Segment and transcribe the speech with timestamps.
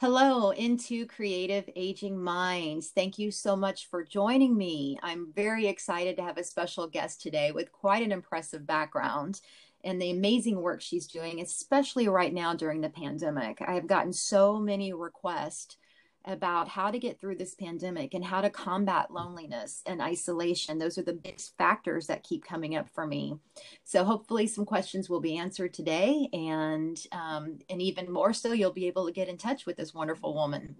[0.00, 2.90] Hello, into Creative Aging Minds.
[2.90, 4.96] Thank you so much for joining me.
[5.02, 9.40] I'm very excited to have a special guest today with quite an impressive background
[9.82, 13.60] and the amazing work she's doing, especially right now during the pandemic.
[13.60, 15.76] I have gotten so many requests
[16.24, 20.78] about how to get through this pandemic and how to combat loneliness and isolation.
[20.78, 23.36] Those are the big factors that keep coming up for me.
[23.84, 28.72] So hopefully, some questions will be answered today, and um, and even more so, you'll
[28.72, 30.76] be able to get in touch with this wonderful woman.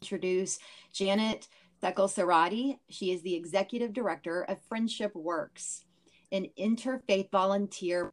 [0.00, 0.58] Introduce
[0.92, 1.48] Janet
[1.82, 5.84] Seckel She is the executive director of Friendship Works,
[6.32, 8.12] an interfaith volunteer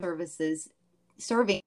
[0.00, 0.70] services
[1.18, 1.60] serving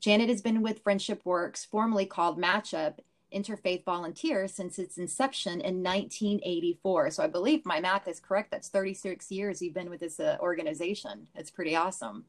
[0.00, 2.98] Janet has been with Friendship Works, formerly called Matchup
[3.34, 7.10] Interfaith Volunteers, since its inception in 1984.
[7.10, 8.50] So I believe my math is correct.
[8.50, 11.26] That's 36 years you've been with this uh, organization.
[11.34, 12.24] It's pretty awesome.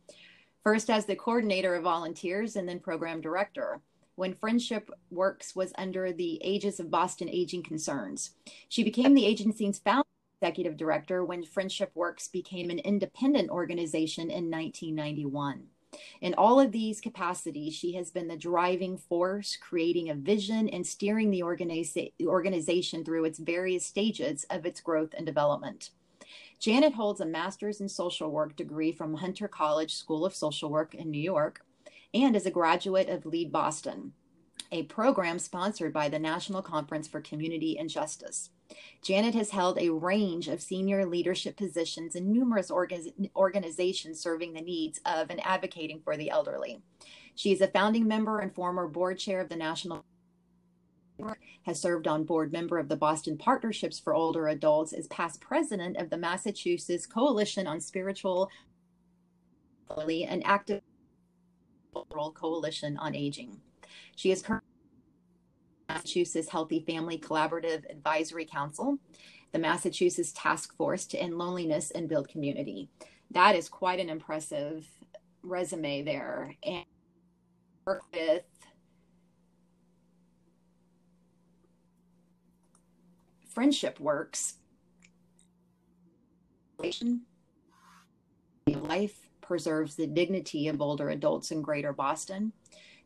[0.64, 3.82] First as the coordinator of volunteers and then program director
[4.16, 8.32] when Friendship Works was under the aegis of Boston Aging Concerns.
[8.68, 10.04] She became the agency's founder
[10.42, 15.64] executive director when Friendship Works became an independent organization in 1991.
[16.22, 20.86] In all of these capacities, she has been the driving force, creating a vision and
[20.86, 25.92] steering the organiza- organization through its various stages of its growth and development.
[26.60, 30.94] Janet holds a master's in social work degree from Hunter College School of Social Work
[30.94, 31.66] in New York
[32.14, 34.14] and is a graduate of Lead Boston,
[34.72, 38.52] a program sponsored by the National Conference for Community and Justice.
[39.02, 44.62] Janet has held a range of senior leadership positions in numerous orga- organizations serving the
[44.62, 46.82] needs of and advocating for the elderly.
[47.36, 50.04] She is a founding member and former board chair of the National
[51.64, 55.98] has served on board member of the Boston Partnerships for Older Adults, is past president
[55.98, 58.50] of the Massachusetts Coalition on Spiritual
[59.98, 60.82] and active
[61.94, 63.60] Coalition on Aging.
[64.20, 64.68] She is currently
[65.88, 68.98] Massachusetts Healthy Family Collaborative Advisory Council,
[69.54, 72.90] the Massachusetts Task Force to End Loneliness and Build Community.
[73.32, 74.86] That is quite an impressive
[75.42, 76.54] resume there.
[76.66, 76.84] And
[77.86, 78.44] work with
[83.48, 84.56] Friendship Works.
[88.68, 92.52] Life preserves the dignity of older adults in Greater Boston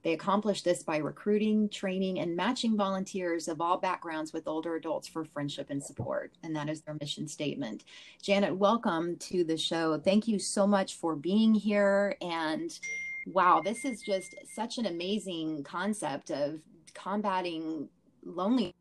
[0.04, 5.08] they accomplish this by recruiting, training, and matching volunteers of all backgrounds with older adults
[5.08, 6.34] for friendship and support.
[6.44, 7.86] And that is their mission statement.
[8.22, 9.98] Janet, welcome to the show.
[9.98, 12.18] Thank you so much for being here.
[12.22, 12.78] And
[13.28, 16.60] wow, this is just such an amazing concept of
[16.94, 17.88] combating
[18.26, 18.74] loneliness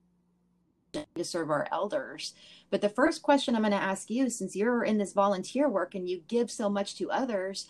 [1.15, 2.35] to serve our elders.
[2.71, 5.95] But the first question I'm going to ask you, since you're in this volunteer work
[5.95, 7.69] and you give so much to others,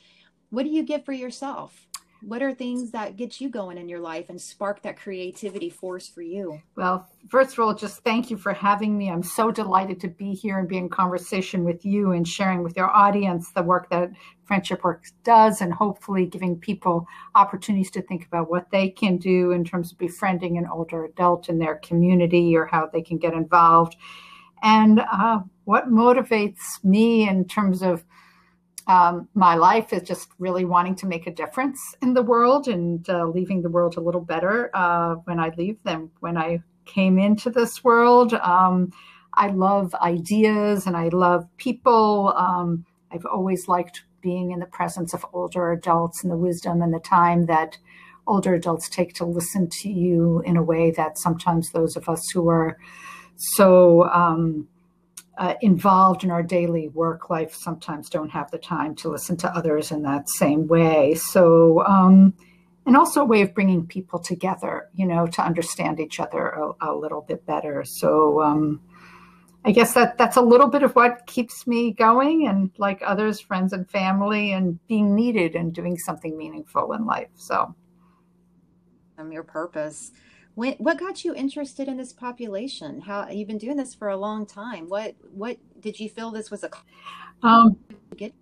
[0.49, 1.87] what do you give for yourself?
[2.25, 6.09] What are things that get you going in your life and spark that creativity force
[6.09, 6.61] for you?
[6.77, 9.11] Well, first of all, just thank you for having me.
[9.11, 12.77] I'm so delighted to be here and be in conversation with you and sharing with
[12.77, 14.11] your audience the work that
[14.45, 19.51] Friendship Works does and hopefully giving people opportunities to think about what they can do
[19.51, 23.33] in terms of befriending an older adult in their community or how they can get
[23.33, 23.97] involved.
[24.63, 28.05] And uh, what motivates me in terms of
[28.87, 33.09] um, my life is just really wanting to make a difference in the world and
[33.09, 37.19] uh, leaving the world a little better uh, when I leave than when I came
[37.19, 38.35] into this world.
[38.35, 38.93] Um,
[39.35, 42.35] I love ideas and I love people.
[42.37, 46.93] Um, I've always liked being in the presence of older adults and the wisdom and
[46.93, 47.79] the time that
[48.27, 52.31] older adults take to listen to you in a way that sometimes those of us
[52.31, 52.79] who are
[53.37, 54.69] so um,
[55.39, 59.49] uh, involved in our daily work life sometimes don't have the time to listen to
[59.57, 61.15] others in that same way.
[61.15, 62.35] So, um,
[62.85, 66.73] and also a way of bringing people together, you know, to understand each other a,
[66.91, 67.85] a little bit better.
[67.85, 68.81] So, um,
[69.65, 73.41] I guess that that's a little bit of what keeps me going, and like others,
[73.41, 77.29] friends and family, and being needed and doing something meaningful in life.
[77.37, 77.75] So,
[79.19, 80.11] um, your purpose.
[80.55, 83.01] When, what got you interested in this population?
[83.01, 84.89] How you've been doing this for a long time.
[84.89, 86.71] What what did you feel this was a
[87.43, 87.79] um,
[88.17, 88.35] get?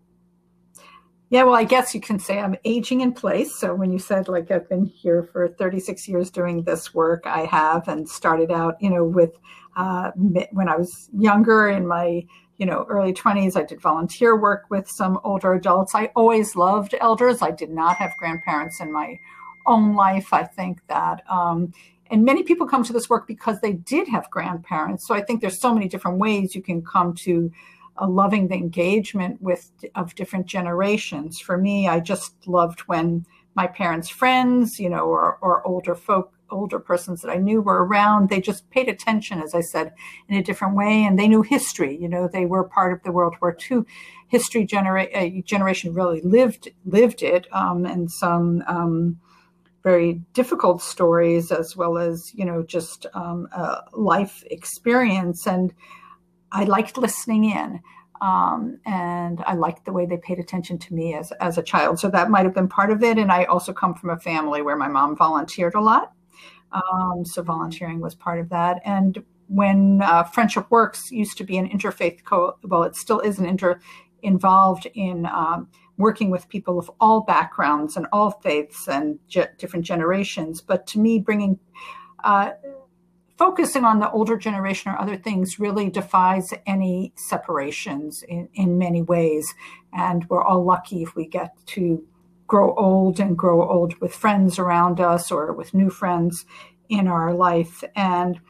[1.30, 3.56] Yeah, well, I guess you can say I'm aging in place.
[3.56, 7.44] So when you said like I've been here for 36 years doing this work, I
[7.44, 9.38] have, and started out, you know, with
[9.76, 10.10] uh,
[10.50, 12.24] when I was younger in my
[12.60, 16.94] you know early 20s i did volunteer work with some older adults i always loved
[17.00, 19.18] elders i did not have grandparents in my
[19.66, 21.72] own life i think that um,
[22.10, 25.40] and many people come to this work because they did have grandparents so i think
[25.40, 27.50] there's so many different ways you can come to
[27.96, 33.24] a loving the engagement with of different generations for me i just loved when
[33.54, 37.84] my parents' friends, you know, or, or older folk, older persons that I knew were
[37.84, 38.28] around.
[38.28, 39.92] They just paid attention, as I said,
[40.28, 41.96] in a different way, and they knew history.
[41.96, 43.82] You know, they were part of the World War II
[44.28, 44.64] history.
[44.64, 48.62] Genera- a generation really lived lived it, um, and some.
[48.66, 49.20] Um,
[49.82, 53.48] very difficult stories as well as you know just um,
[53.92, 55.72] life experience and
[56.52, 57.80] i liked listening in
[58.20, 61.98] um, and I liked the way they paid attention to me as, as a child.
[61.98, 63.18] So that might have been part of it.
[63.18, 66.12] And I also come from a family where my mom volunteered a lot.
[66.72, 68.80] Um, so volunteering was part of that.
[68.84, 73.38] And when uh, Friendship Works used to be an interfaith co, well, it still is
[73.38, 73.80] an inter
[74.22, 75.68] involved in um,
[76.00, 80.60] working with people of all backgrounds and all faiths and ge- different generations.
[80.60, 81.58] But to me, bringing
[82.24, 82.50] uh,
[83.38, 89.00] focusing on the older generation or other things really defies any separations in, in many
[89.00, 89.54] ways.
[89.94, 92.04] And we're all lucky if we get to
[92.46, 96.44] grow old and grow old with friends around us or with new friends
[96.90, 97.82] in our life.
[97.96, 98.40] And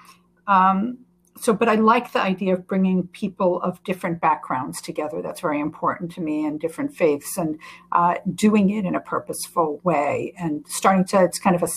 [0.48, 0.98] um,
[1.40, 5.22] so, but I like the idea of bringing people of different backgrounds together.
[5.22, 7.58] That's very important to me and different faiths and
[7.92, 11.68] uh, doing it in a purposeful way and starting to, it's kind of a,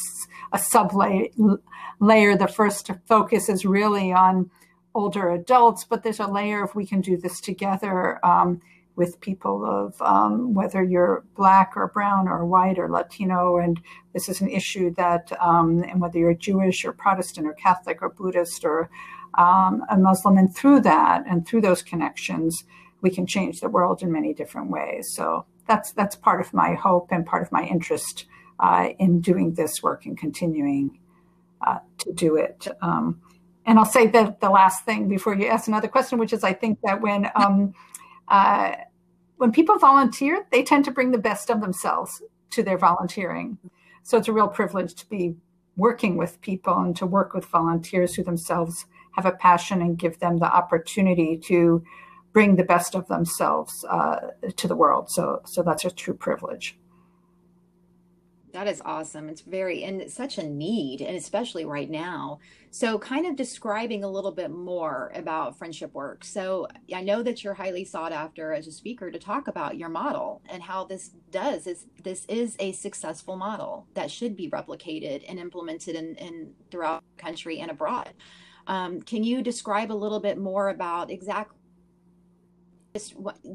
[0.52, 2.38] a sub layer.
[2.38, 4.52] The first focus is really on
[4.94, 8.62] older adults, but there's a layer if we can do this together um,
[8.96, 13.80] with people of um, whether you're black or brown or white or Latino, and
[14.14, 18.10] this is an issue that, um, and whether you're Jewish or Protestant or Catholic or
[18.10, 18.90] Buddhist or
[19.36, 22.64] um, a Muslim, and through that and through those connections,
[23.02, 25.14] we can change the world in many different ways.
[25.14, 28.26] So that's that's part of my hope and part of my interest
[28.60, 31.00] uh, in doing this work and continuing
[31.66, 32.68] uh, to do it.
[32.82, 33.22] Um,
[33.66, 36.54] and I'll say the, the last thing before you ask another question, which is I
[36.54, 37.74] think that when um,
[38.28, 38.74] uh,
[39.38, 42.22] when people volunteer, they tend to bring the best of themselves
[42.52, 43.58] to their volunteering.
[44.04, 45.36] So it's a real privilege to be
[45.76, 48.86] working with people and to work with volunteers who themselves
[49.16, 51.84] have a passion and give them the opportunity to
[52.34, 54.18] bring the best of themselves uh,
[54.56, 55.10] to the world.
[55.10, 56.78] So so that's a true privilege.
[58.54, 59.30] That is awesome.
[59.30, 62.38] It's very, and it's such a need, and especially right now.
[62.70, 66.24] So, kind of describing a little bit more about friendship work.
[66.24, 69.90] So, I know that you're highly sought after as a speaker to talk about your
[69.90, 75.24] model and how this does is this is a successful model that should be replicated
[75.28, 78.14] and implemented in, in throughout the country and abroad.
[78.68, 81.58] Um, can you describe a little bit more about exactly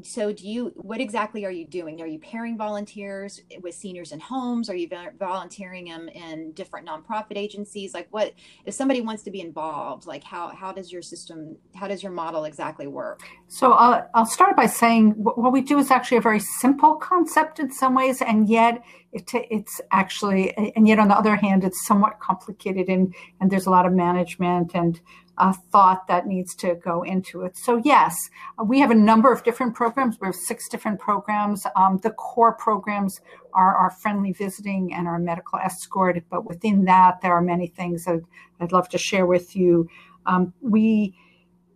[0.03, 2.01] so do you what exactly are you doing?
[2.01, 4.69] Are you pairing volunteers with seniors in homes?
[4.69, 7.93] Are you volunteering them in different nonprofit agencies?
[7.93, 8.33] Like what
[8.65, 12.11] if somebody wants to be involved like how how does your system how does your
[12.11, 13.21] model exactly work?
[13.47, 17.59] So uh, i'll start by saying what we do is actually a very simple concept
[17.59, 18.83] in some ways and yet
[19.13, 23.67] it, it's actually and yet on the other hand it's somewhat complicated and and there's
[23.67, 24.99] a lot of management and
[25.39, 27.57] uh, thought that needs to go into it.
[27.57, 28.29] So yes,
[28.65, 30.17] we have a number of different programs.
[30.19, 31.65] We have six different programs.
[31.75, 33.21] Um, the core programs
[33.53, 38.05] are our friendly visiting and our medical escort, but within that, there are many things
[38.05, 38.21] that
[38.59, 39.89] I'd love to share with you.
[40.25, 41.15] Um, we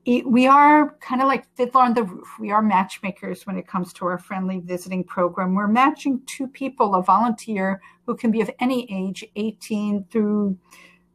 [0.06, 2.27] we are kind of like fiddler on the roof.
[2.38, 5.56] We are matchmakers when it comes to our friendly visiting program.
[5.56, 10.58] We're matching two people, a volunteer who can be of any age, 18 through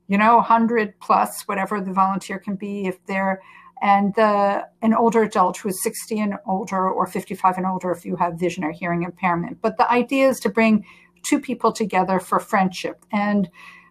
[0.08, 3.40] you know, 100 plus, whatever the volunteer can be, if they're,
[3.80, 8.04] and the, an older adult who is 60 and older or 55 and older if
[8.04, 9.58] you have vision or hearing impairment.
[9.62, 10.84] But the idea is to bring
[11.22, 13.04] two people together for friendship.
[13.12, 13.48] And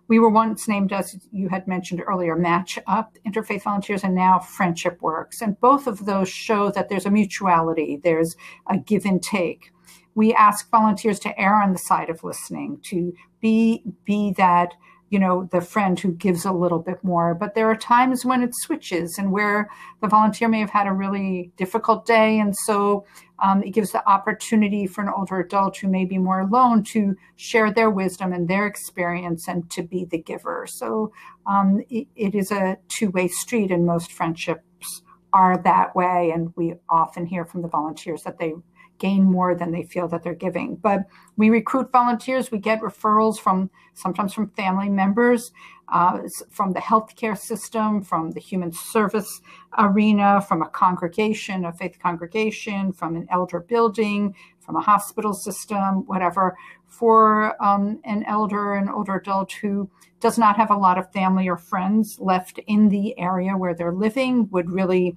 [0.08, 4.40] we were once named, as you had mentioned earlier, Match Up Interfaith Volunteers, and now
[4.40, 5.42] Friendship Works.
[5.42, 8.36] And both of those show that there's a mutuality, there's
[8.68, 9.72] a give and take.
[10.16, 14.74] We ask volunteers to err on the side of listening, to be be that
[15.10, 17.34] you know, the friend who gives a little bit more.
[17.34, 19.70] But there are times when it switches and where
[20.02, 22.40] the volunteer may have had a really difficult day.
[22.40, 23.06] And so
[23.40, 27.16] um, it gives the opportunity for an older adult who may be more alone to
[27.36, 30.66] share their wisdom and their experience and to be the giver.
[30.68, 31.14] So
[31.46, 36.32] um, it, it is a two way street, and most friendships are that way.
[36.34, 38.56] And we often hear from the volunteers that they
[38.98, 40.76] gain more than they feel that they're giving.
[40.76, 42.52] But we recruit volunteers.
[42.52, 45.52] We get referrals from sometimes from family members,
[45.90, 49.42] uh, from the healthcare system, from the human service
[49.78, 56.06] arena, from a congregation, a faith congregation, from an elder building, from a hospital system,
[56.08, 59.90] whatever, for um, an elder, an older adult who
[60.20, 63.94] does not have a lot of family or friends left in the area where they're
[63.94, 65.16] living, would really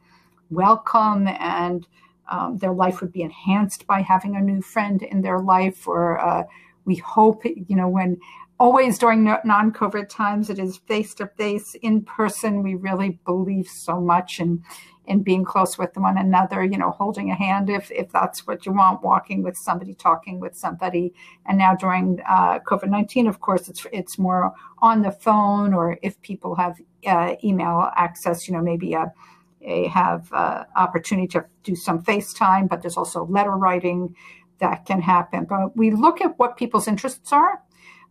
[0.51, 1.87] welcome and
[2.31, 6.19] um, their life would be enhanced by having a new friend in their life, or
[6.19, 6.45] uh,
[6.85, 8.19] we hope, you know, when
[8.61, 12.63] always during non COVID times, it is face to face, in person.
[12.63, 14.63] We really believe so much in,
[15.07, 18.67] in being close with one another, you know, holding a hand if, if that's what
[18.67, 21.13] you want, walking with somebody, talking with somebody.
[21.47, 25.99] And now during uh, COVID 19, of course, it's, it's more on the phone or
[26.03, 29.13] if people have uh, email access, you know, maybe a,
[29.63, 34.15] a have uh, opportunity to do some FaceTime, but there's also letter writing
[34.59, 35.45] that can happen.
[35.45, 37.63] But we look at what people's interests are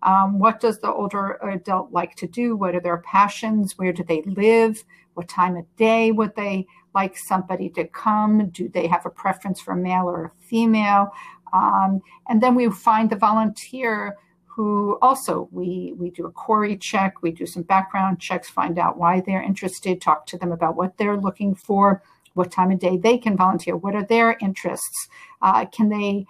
[0.01, 2.55] um, what does the older adult like to do?
[2.55, 3.77] What are their passions?
[3.77, 4.83] Where do they live?
[5.13, 8.49] What time of day would they like somebody to come?
[8.49, 11.11] Do they have a preference for male or female?
[11.51, 14.17] Um, and then we find the volunteer
[14.59, 18.97] who also we we do a CORI check, we do some background checks, find out
[18.97, 22.97] why they're interested, talk to them about what they're looking for, what time of day
[22.97, 25.07] they can volunteer, what are their interests,
[25.41, 26.25] uh, can they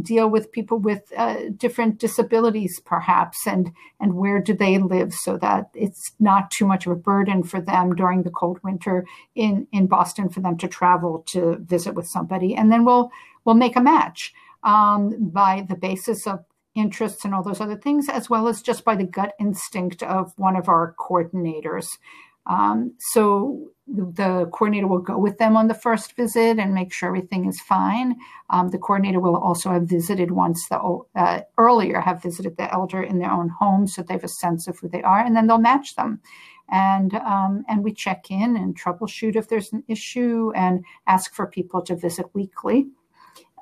[0.00, 5.36] deal with people with uh, different disabilities, perhaps, and and where do they live, so
[5.36, 9.04] that it's not too much of a burden for them during the cold winter
[9.34, 13.10] in in Boston for them to travel to visit with somebody, and then we'll
[13.44, 16.42] we'll make a match um, by the basis of
[16.76, 20.32] interests and all those other things, as well as just by the gut instinct of
[20.36, 21.98] one of our coordinators.
[22.46, 27.08] Um, so the coordinator will go with them on the first visit and make sure
[27.08, 28.16] everything is fine.
[28.50, 30.78] Um, the coordinator will also have visited once the
[31.14, 34.68] uh, earlier have visited the elder in their own home, so they have a sense
[34.68, 36.20] of who they are, and then they'll match them.
[36.68, 41.46] And um, and we check in and troubleshoot if there's an issue, and ask for
[41.46, 42.86] people to visit weekly.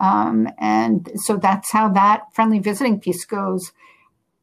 [0.04, 3.72] Um, and so that's how that friendly visiting piece goes.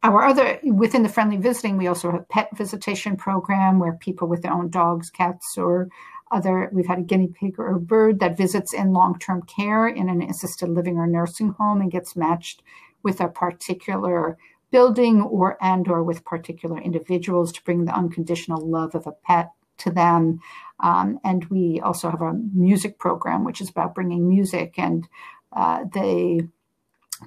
[0.02, 4.42] Our other within the friendly visiting we also have pet visitation program where people with
[4.42, 5.90] their own dogs cats or
[6.32, 10.10] other we've had a guinea pig or a bird that visits in long-term care in
[10.10, 12.64] an assisted living or nursing home and gets matched
[13.04, 14.40] with a particular
[14.72, 19.52] building or and or with particular individuals to bring the unconditional love of a pet
[19.78, 20.40] to them.
[20.80, 25.08] Um, and we also have a music program which is about bringing music and
[25.54, 26.42] uh, they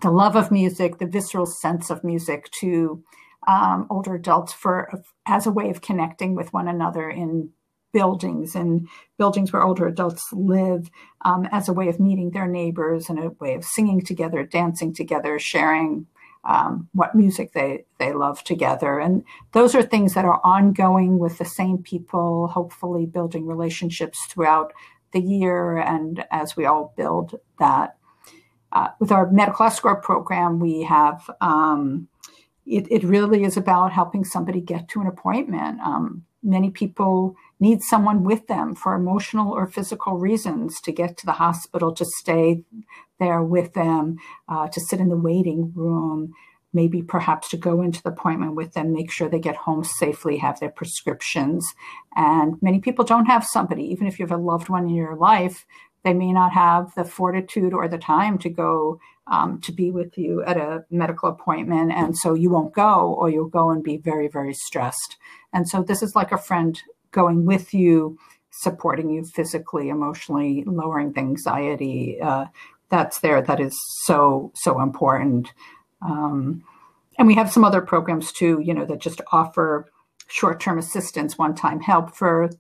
[0.03, 3.03] the love of music, the visceral sense of music to
[3.47, 4.91] um, older adults for
[5.27, 7.51] as a way of connecting with one another in
[7.93, 8.89] buildings and
[9.19, 10.91] buildings where older adults live
[11.25, 14.93] um, as a way of meeting their neighbors and a way of singing together, dancing
[14.93, 16.07] together, sharing
[16.45, 18.99] um, what music they, they love together.
[18.99, 24.73] And those are things that are ongoing with the same people, hopefully building relationships throughout
[25.13, 27.97] the year and as we all build that
[28.75, 32.09] uh, with our medical escort program, we have um,
[32.67, 35.81] it, it, really is about helping somebody get to an appointment.
[35.81, 41.27] Um, many people need someone with them for emotional or physical reasons to get to
[41.27, 42.63] the hospital, to stay
[43.21, 44.17] there with them,
[44.49, 46.35] uh, to sit in the waiting room,
[46.73, 50.37] maybe perhaps to go into the appointment with them, make sure they get home safely,
[50.39, 51.65] have their prescriptions.
[52.17, 55.17] And many people don't have somebody, even if you have a loved one in your
[55.17, 55.65] life
[56.05, 60.19] they may not have the fortitude or the time to go um, to be with
[60.19, 61.93] you at a medical appointment.
[61.93, 65.17] And so you won't go, or you'll go and be very, very stressed.
[65.53, 66.81] And so this is like a friend
[67.11, 68.19] going with you,
[68.51, 72.47] supporting you physically, emotionally, lowering the anxiety uh,
[72.91, 75.53] that's there that is so, so important.
[76.03, 76.63] Um,
[77.19, 79.87] and we have some other programs too, you know, that just offer
[80.29, 82.51] short term assistance, one time help for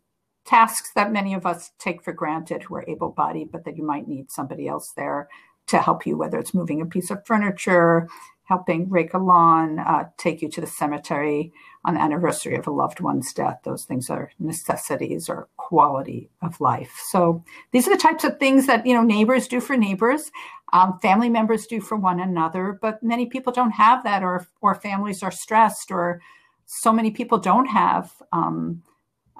[0.44, 3.84] tasks that many of us take for granted who are able bodied, but that you
[3.84, 5.28] might need somebody else there
[5.66, 8.08] to help you, whether it's moving a piece of furniture,
[8.44, 11.52] helping rake a lawn, uh, take you to the cemetery
[11.86, 13.58] on the anniversary of a loved one's death.
[13.64, 17.00] Those things are necessities or quality of life.
[17.10, 20.30] So these are the types of things that you know neighbors do for neighbors,
[20.72, 22.78] um, family members do for one another.
[22.80, 26.20] But many people don't have that, or or families are stressed, or
[26.66, 28.12] so many people don't have.
[28.32, 28.82] Um,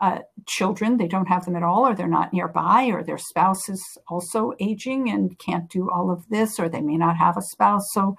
[0.01, 3.69] uh, children, they don't have them at all, or they're not nearby, or their spouse
[3.69, 7.43] is also aging and can't do all of this, or they may not have a
[7.43, 7.93] spouse.
[7.93, 8.17] So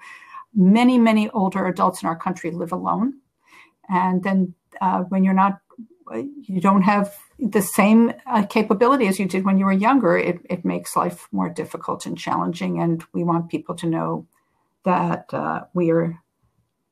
[0.54, 3.14] many, many older adults in our country live alone.
[3.88, 5.58] And then uh, when you're not,
[6.12, 10.38] you don't have the same uh, capability as you did when you were younger, it,
[10.48, 12.80] it makes life more difficult and challenging.
[12.80, 14.26] And we want people to know
[14.84, 16.18] that uh, we are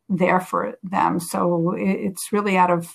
[0.08, 1.20] there for them.
[1.20, 2.94] So it, it's really out of,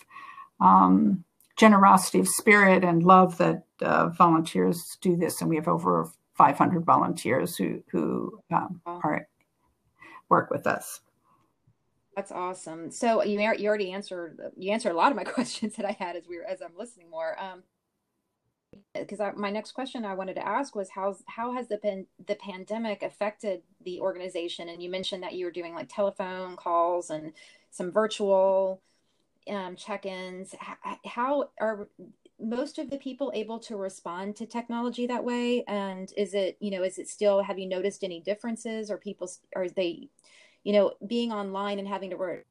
[0.62, 1.24] um,
[1.60, 6.86] generosity of spirit and love that uh, volunteers do this, and we have over 500
[6.86, 9.28] volunteers who who um, are
[10.30, 11.01] work with us.
[12.16, 12.92] That's awesome.
[12.92, 16.16] So you you already answered you answered a lot of my questions that I had
[16.16, 17.38] as we were as I'm listening more.
[17.39, 17.63] Um,
[18.94, 22.36] because my next question I wanted to ask was how how has the pan, the
[22.36, 24.70] pandemic affected the organization?
[24.70, 27.34] And you mentioned that you were doing like telephone calls and
[27.72, 28.82] some virtual
[29.50, 30.56] um, check-ins.
[31.06, 31.88] How are
[32.39, 35.63] most of the people able to respond to technology that way?
[35.68, 39.29] And is it you know is it still have you noticed any differences or people
[39.56, 40.10] are they
[40.63, 42.46] you know being online and having to work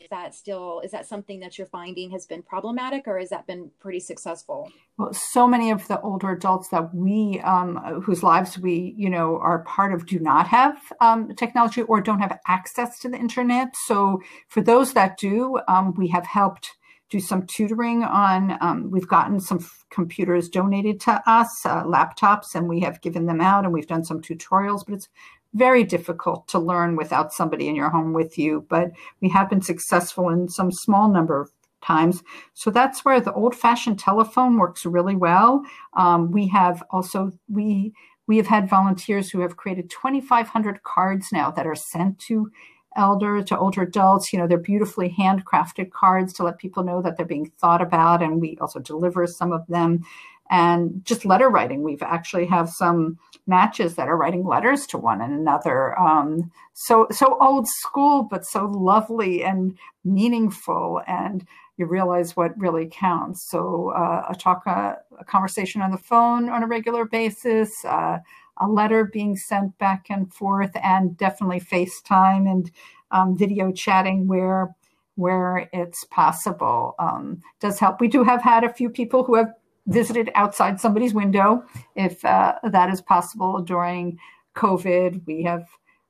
[0.00, 3.46] is that still is that something that you're finding has been problematic or has that
[3.46, 4.70] been pretty successful?
[4.98, 9.38] Well so many of the older adults that we um, whose lives we you know
[9.38, 13.74] are part of do not have um, technology or don't have access to the internet.
[13.86, 16.72] So for those that do um, we have helped
[17.10, 22.54] do some tutoring on um, we've gotten some f- computers donated to us uh, laptops
[22.54, 25.08] and we have given them out and we've done some tutorials but it's
[25.54, 29.62] very difficult to learn without somebody in your home with you, but we have been
[29.62, 31.50] successful in some small number of
[31.82, 32.22] times.
[32.54, 35.62] So that's where the old fashioned telephone works really well.
[35.96, 37.92] Um, we have also, we,
[38.26, 42.50] we have had volunteers who have created 2,500 cards now that are sent to
[42.96, 44.32] elder to older adults.
[44.32, 48.22] You know, they're beautifully handcrafted cards to let people know that they're being thought about.
[48.22, 50.04] And we also deliver some of them
[50.50, 51.82] and just letter writing.
[51.82, 55.98] We've actually have some matches that are writing letters to one another.
[55.98, 61.46] Um, so so old school, but so lovely and meaningful, and
[61.76, 63.48] you realize what really counts.
[63.50, 67.84] So uh, a talk, a, a, conversation on the phone on a regular basis.
[67.84, 68.18] Uh,
[68.58, 72.70] a letter being sent back and forth, and definitely FaceTime and
[73.10, 74.74] um, video chatting where
[75.16, 78.00] where it's possible um, does help.
[78.00, 79.52] We do have had a few people who have
[79.86, 81.64] visited outside somebody's window
[81.94, 84.18] if uh, that is possible during
[84.54, 85.26] COVID.
[85.26, 85.66] We have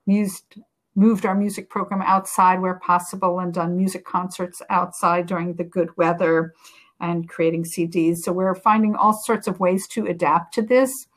[0.07, 0.59] used
[0.97, 5.97] moved our music program outside where possible and done music concerts outside during the good
[5.97, 6.55] weather
[7.01, 8.19] and creating CDs.
[8.19, 11.09] So we're finding all sorts of ways to adapt to this.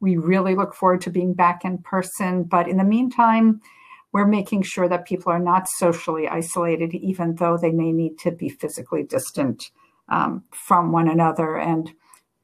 [0.00, 3.60] We really look forward to being back in person, but in the meantime,
[4.12, 8.30] we're making sure that people are not socially isolated, even though they may need to
[8.30, 9.70] be physically distant
[10.08, 11.58] um, from one another.
[11.58, 11.92] And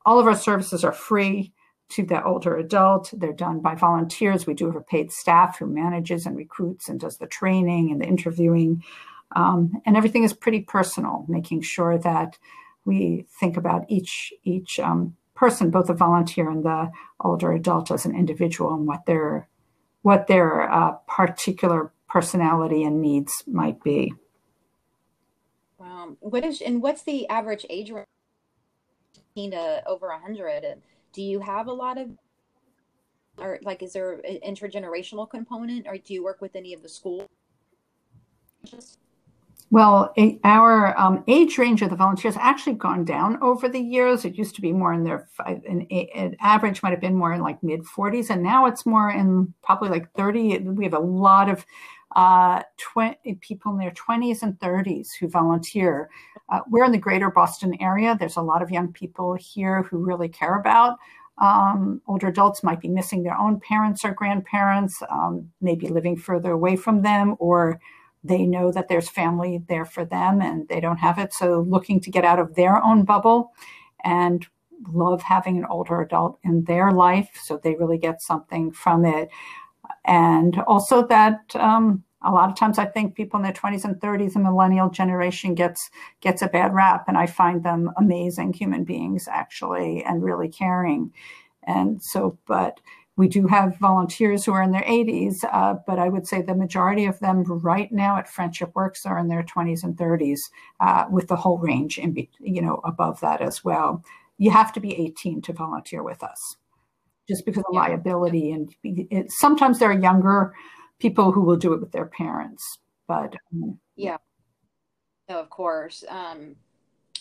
[0.04, 1.52] all of our services are free
[1.90, 3.12] to the older adult.
[3.12, 4.46] They're done by volunteers.
[4.46, 8.00] We do have a paid staff who manages and recruits and does the training and
[8.00, 8.82] the interviewing.
[9.36, 12.38] Um, and everything is pretty personal, making sure that
[12.84, 18.04] we think about each each um, person, both the volunteer and the older adult, as
[18.04, 19.48] an individual and what their
[20.02, 24.12] what their uh, particular personality and needs might be.
[25.80, 28.06] Um, what is and what's the average age range
[29.34, 32.10] to over 100 and do you have a lot of
[33.38, 36.88] or like is there an intergenerational component or do you work with any of the
[36.88, 37.28] schools
[39.72, 40.12] well,
[40.44, 44.26] our um, age range of the volunteers actually gone down over the years.
[44.26, 47.40] It used to be more in their an, an average might have been more in
[47.40, 50.58] like mid 40s, and now it's more in probably like 30.
[50.58, 51.64] We have a lot of
[52.16, 56.10] uh, 20, people in their 20s and 30s who volunteer.
[56.48, 58.16] Uh, we're in the greater Boston area.
[58.18, 60.98] There's a lot of young people here who really care about
[61.38, 66.52] um, older adults might be missing their own parents or grandparents, um, maybe living further
[66.52, 67.80] away from them, or
[68.22, 71.32] they know that there's family there for them and they don't have it.
[71.32, 73.52] So, looking to get out of their own bubble
[74.04, 74.46] and
[74.92, 79.28] love having an older adult in their life so they really get something from it
[80.04, 83.96] and also that um, a lot of times I think people in their 20s and
[83.96, 88.84] 30s, the millennial generation gets gets a bad rap, and I find them amazing human
[88.84, 91.12] beings actually, and really caring.
[91.64, 92.80] And so, but
[93.16, 96.54] we do have volunteers who are in their 80s, uh, but I would say the
[96.54, 100.40] majority of them right now at Friendship Works are in their 20s and 30s,
[100.80, 104.02] uh, with the whole range in, you know, above that as well.
[104.38, 106.56] You have to be 18 to volunteer with us
[107.28, 108.52] just because of liability.
[108.52, 110.54] And it, sometimes there are younger
[110.98, 114.16] people who will do it with their parents, but um, yeah,
[115.28, 116.04] no, of course.
[116.08, 116.56] Um,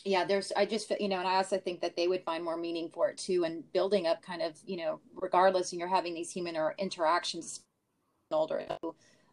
[0.03, 2.57] yeah, there's, I just, you know, and I also think that they would find more
[2.57, 3.43] meaning for it too.
[3.43, 7.61] And building up kind of, you know, regardless, and you're having these human or interactions
[8.31, 8.65] older,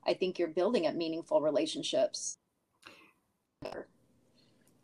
[0.06, 2.36] I think you're building up meaningful relationships.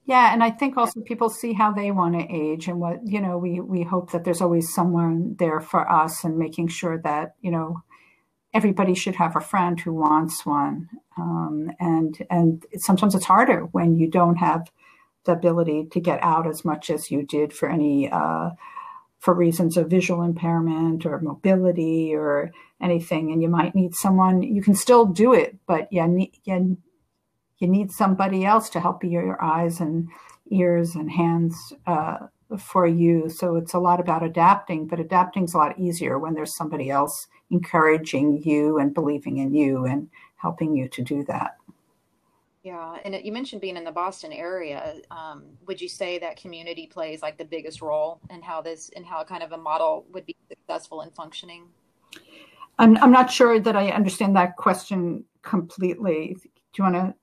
[0.07, 3.21] Yeah, and I think also people see how they want to age and what, you
[3.21, 7.37] know, we we hope that there's always someone there for us and making sure that,
[7.41, 7.83] you know,
[8.53, 10.89] everybody should have a friend who wants one.
[11.19, 14.71] Um, and and sometimes it's harder when you don't have
[15.25, 18.51] the ability to get out as much as you did for any uh,
[19.21, 22.51] for reasons of visual impairment or mobility or
[22.83, 24.43] anything, and you might need someone.
[24.43, 26.77] You can still do it, but yeah, you, you
[27.67, 30.09] need somebody else to help you your eyes and
[30.51, 32.19] ears and hands uh,
[32.59, 33.29] for you.
[33.29, 36.91] So it's a lot about adapting, but adapting is a lot easier when there's somebody
[36.91, 41.57] else encouraging you and believing in you and helping you to do that.
[42.63, 44.97] Yeah, and you mentioned being in the Boston area.
[45.11, 49.05] Um, would you say that community plays like the biggest role in how this and
[49.05, 51.67] how kind of a model would be successful in functioning?
[52.79, 56.37] I'm I'm not sure that I understand that question completely.
[56.43, 57.15] Do you want to?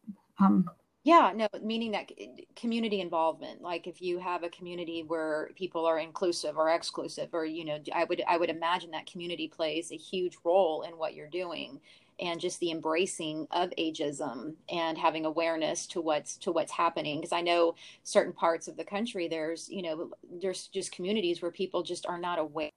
[0.42, 0.70] Um...
[1.04, 2.12] Yeah, no, meaning that
[2.56, 3.62] community involvement.
[3.62, 7.80] Like if you have a community where people are inclusive or exclusive, or you know,
[7.94, 11.80] I would I would imagine that community plays a huge role in what you're doing
[12.22, 17.32] and just the embracing of ageism and having awareness to what's to what's happening because
[17.32, 17.74] i know
[18.04, 22.20] certain parts of the country there's you know there's just communities where people just are
[22.20, 22.70] not aware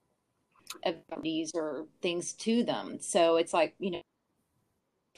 [0.83, 4.01] of these or things to them so it's like you know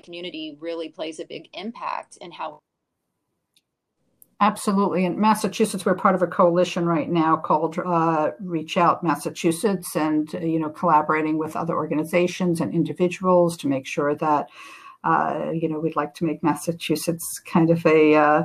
[0.03, 2.59] community really plays a big impact in how
[4.39, 5.03] Absolutely.
[5.05, 10.33] In Massachusetts, we're part of a coalition right now called uh, Reach Out Massachusetts, and
[10.35, 14.47] uh, you know, collaborating with other organizations and individuals to make sure that
[15.03, 18.43] uh, you know we'd like to make Massachusetts kind of a uh,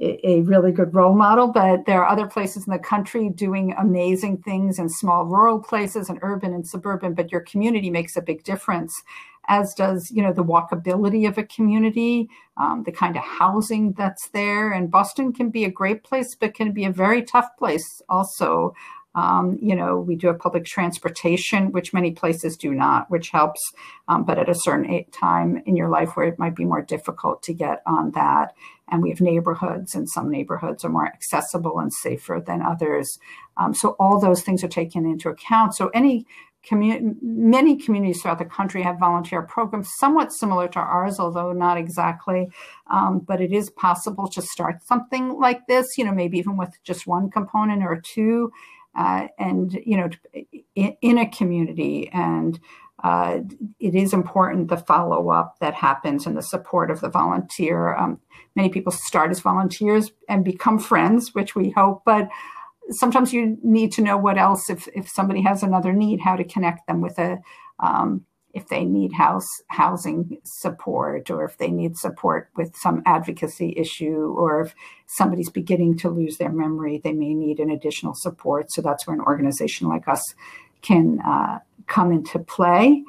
[0.00, 4.38] a really good role model, but there are other places in the country doing amazing
[4.38, 8.44] things in small rural places and urban and suburban, but your community makes a big
[8.44, 9.02] difference
[9.48, 14.28] as does you know the walkability of a community, um, the kind of housing that's
[14.28, 14.70] there.
[14.70, 18.74] And Boston can be a great place, but can be a very tough place also.
[19.14, 23.60] Um, you know, we do have public transportation, which many places do not, which helps,
[24.06, 27.42] um, but at a certain time in your life where it might be more difficult
[27.44, 28.54] to get on that.
[28.90, 33.18] And we have neighborhoods, and some neighborhoods are more accessible and safer than others.
[33.56, 35.74] Um, so all those things are taken into account.
[35.74, 36.24] So any
[36.64, 41.78] Commun- many communities throughout the country have volunteer programs somewhat similar to ours, although not
[41.78, 42.48] exactly.
[42.90, 46.76] Um, but it is possible to start something like this, you know, maybe even with
[46.82, 48.52] just one component or two,
[48.96, 50.08] uh, and, you know,
[50.74, 52.10] in, in a community.
[52.12, 52.58] And
[53.04, 53.38] uh,
[53.78, 57.94] it is important the follow up that happens and the support of the volunteer.
[57.94, 58.20] Um,
[58.56, 62.28] many people start as volunteers and become friends, which we hope, but
[62.90, 66.44] sometimes you need to know what else if if somebody has another need how to
[66.44, 67.38] connect them with a
[67.80, 68.24] um,
[68.54, 74.34] if they need house housing support or if they need support with some advocacy issue
[74.36, 74.74] or if
[75.06, 78.72] somebody's beginning to lose their memory they may need an additional support.
[78.72, 80.34] So that's where an organization like us
[80.82, 83.02] can uh, come into play.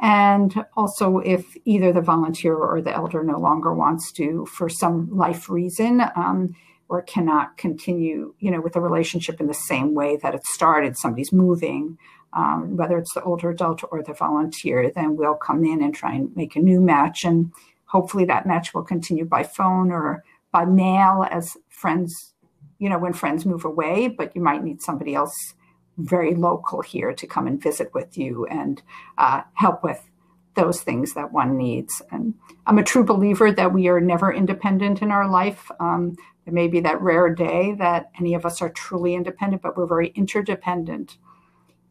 [0.00, 5.08] And also if either the volunteer or the elder no longer wants to for some
[5.10, 6.54] life reason um,
[6.88, 10.96] or cannot continue, you know, with the relationship in the same way that it started.
[10.96, 11.98] Somebody's moving,
[12.32, 16.14] um, whether it's the older adult or the volunteer, then we'll come in and try
[16.14, 17.24] and make a new match.
[17.24, 17.52] And
[17.86, 20.22] hopefully that match will continue by phone or
[20.52, 22.34] by mail as friends,
[22.78, 25.54] you know, when friends move away, but you might need somebody else
[25.98, 28.82] very local here to come and visit with you and
[29.18, 30.08] uh, help with
[30.54, 32.02] those things that one needs.
[32.10, 32.34] And
[32.66, 35.70] I'm a true believer that we are never independent in our life.
[35.80, 36.16] Um,
[36.46, 39.86] there may be that rare day that any of us are truly independent, but we're
[39.86, 41.18] very interdependent.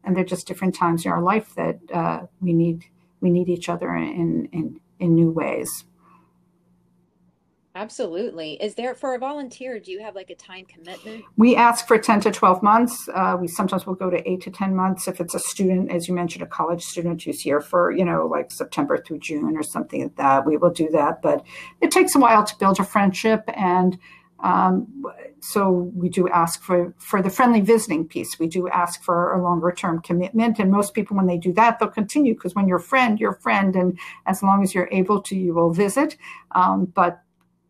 [0.02, 2.86] And there are just different times in our life that uh, we need
[3.20, 5.84] we need each other in, in in new ways.
[7.74, 8.54] Absolutely.
[8.62, 9.78] Is there for a volunteer?
[9.78, 11.22] Do you have like a time commitment?
[11.36, 13.10] We ask for ten to twelve months.
[13.12, 16.08] Uh, we sometimes will go to eight to ten months if it's a student, as
[16.08, 19.62] you mentioned, a college student who's here for you know like September through June or
[19.62, 20.46] something like that.
[20.46, 21.44] We will do that, but
[21.82, 23.98] it takes a while to build a friendship and
[24.40, 25.04] um,
[25.40, 28.38] so we do ask for for the friendly visiting piece.
[28.38, 31.78] We do ask for a longer term commitment, and most people, when they do that,
[31.78, 34.88] they'll continue because when you're a friend, you're a friend, and as long as you're
[34.92, 36.16] able to, you will visit.
[36.52, 37.22] Um, but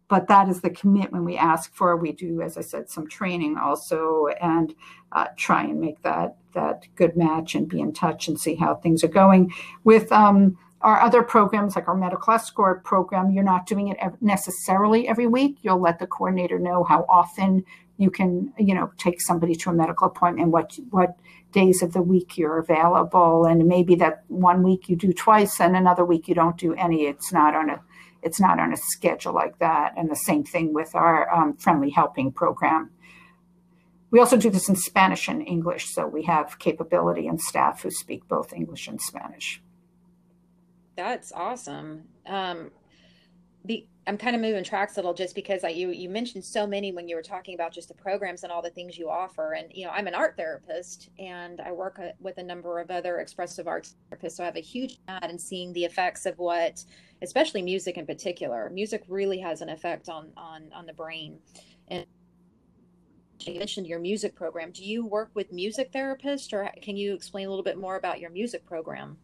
[0.09, 1.96] but that is the commitment we ask for.
[1.96, 4.74] We do, as I said, some training also, and
[5.12, 8.74] uh, try and make that that good match and be in touch and see how
[8.76, 9.52] things are going
[9.85, 10.11] with.
[10.11, 15.27] Um, our other programs, like our medical escort program, you're not doing it necessarily every
[15.27, 15.57] week.
[15.62, 17.64] You'll let the coordinator know how often
[17.99, 21.16] you can, you know, take somebody to a medical appointment, what what
[21.51, 25.77] days of the week you're available, and maybe that one week you do twice, and
[25.77, 27.07] another week you don't do any.
[27.07, 27.83] It's not on a
[28.22, 29.92] it's not on a schedule like that.
[29.96, 32.90] And the same thing with our um, friendly helping program.
[34.12, 37.90] We also do this in Spanish and English, so we have capability and staff who
[37.90, 39.61] speak both English and Spanish.
[40.96, 42.04] That's awesome.
[42.26, 42.70] Um,
[43.64, 46.66] the, I'm kind of moving tracks a little just because I, you you mentioned so
[46.66, 49.54] many when you were talking about just the programs and all the things you offer.
[49.54, 53.18] And you know, I'm an art therapist and I work with a number of other
[53.18, 56.85] expressive arts therapists, so I have a huge ad in seeing the effects of what,
[57.22, 58.70] especially music in particular.
[58.70, 61.40] Music really has an effect on on on the brain,
[61.88, 62.06] and
[63.40, 64.70] you mentioned your music program.
[64.70, 68.20] Do you work with music therapists, or can you explain a little bit more about
[68.20, 69.18] your music program?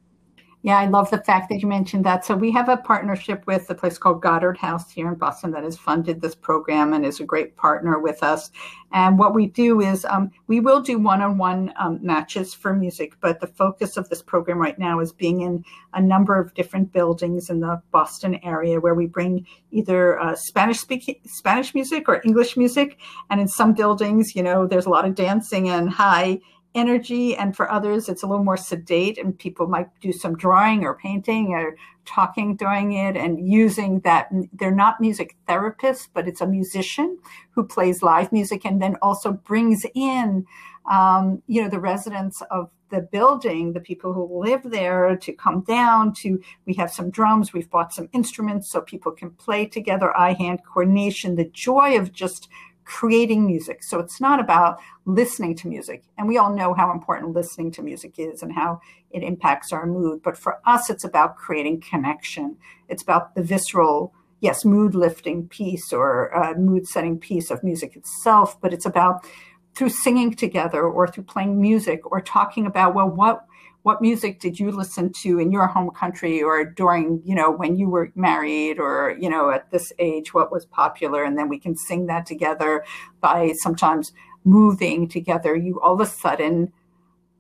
[0.65, 2.25] Yeah, I love the fact that you mentioned that.
[2.25, 5.65] So we have a partnership with a place called Goddard House here in Boston that
[5.65, 8.53] has funded this program and is a great partner with us.
[8.93, 13.41] And what we do is um, we will do one-on-one um, matches for music, but
[13.41, 17.51] the focus of this program right now is being in a number of different buildings
[17.51, 22.57] in the Boston area where we bring either uh, Spanish speaking Spanish music or English
[22.57, 23.01] music.
[23.31, 26.39] And in some buildings, you know, there's a lot of dancing and high
[26.75, 30.85] energy and for others it's a little more sedate and people might do some drawing
[30.85, 36.41] or painting or talking during it and using that they're not music therapists but it's
[36.41, 37.19] a musician
[37.51, 40.47] who plays live music and then also brings in
[40.91, 45.61] um, you know the residents of the building the people who live there to come
[45.63, 50.17] down to we have some drums we've bought some instruments so people can play together
[50.17, 52.49] eye hand coordination the joy of just
[52.85, 53.83] creating music.
[53.83, 56.03] So it's not about listening to music.
[56.19, 59.87] And we all know how important listening to music is and how it impacts our
[59.87, 60.23] mood.
[60.23, 62.57] But for us, it's about creating connection.
[62.89, 67.97] It's about the visceral, yes, mood lifting piece or uh, mood setting piece of music
[67.97, 68.61] itself.
[68.61, 69.27] But it's about
[69.75, 73.47] through singing together or through playing music or talking about, well, what
[73.83, 77.77] what music did you listen to in your home country or during you know when
[77.77, 81.25] you were married or you know at this age what was popular?
[81.25, 82.85] And then we can sing that together
[83.21, 84.13] by sometimes
[84.45, 85.57] moving together.
[85.57, 86.73] You all of a sudden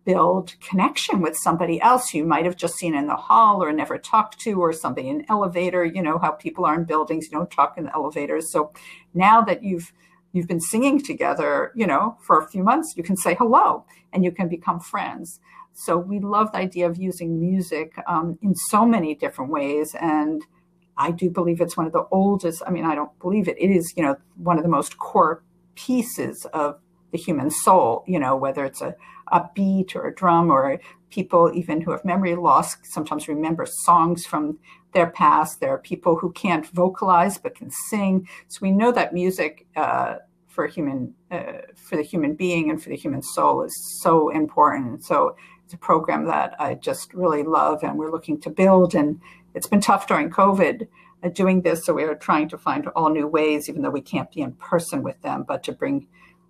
[0.04, 2.12] build connection with somebody else.
[2.12, 5.24] You might have just seen in the hall or never talked to or something in
[5.28, 5.84] elevator.
[5.84, 7.26] You know how people are in buildings.
[7.26, 8.50] You don't talk in the elevators.
[8.50, 8.72] So
[9.14, 9.92] now that you've
[10.32, 14.24] you've been singing together you know for a few months you can say hello and
[14.24, 15.38] you can become friends
[15.72, 19.94] so we love the idea of using music um, in so many different ways.
[20.00, 20.44] And
[20.96, 23.70] I do believe it's one of the oldest, I mean, I don't believe it, it
[23.70, 25.42] is, you know, one of the most core
[25.74, 26.78] pieces of
[27.12, 28.94] the human soul, you know, whether it's a,
[29.28, 30.78] a beat or a drum or
[31.10, 34.58] people even who have memory loss sometimes remember songs from
[34.92, 35.60] their past.
[35.60, 38.28] There are people who can't vocalize but can sing.
[38.48, 40.16] So we know that music uh,
[40.48, 45.04] for human uh, for the human being and for the human soul is so important.
[45.04, 45.34] So
[45.72, 48.94] it's a program that I just really love and we're looking to build.
[48.94, 49.22] And
[49.54, 50.86] it's been tough during COVID
[51.22, 51.86] uh, doing this.
[51.86, 54.52] So we are trying to find all new ways, even though we can't be in
[54.52, 56.08] person with them, but to bring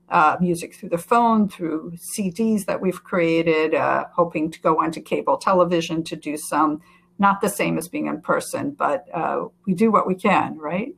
[0.09, 5.01] uh, music through the phone, through CDs that we've created, uh, hoping to go onto
[5.01, 6.83] cable television to do some,
[7.21, 10.97] not the same as being in person, but uh, we do what we can, right?